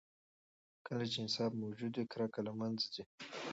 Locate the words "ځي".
2.93-3.03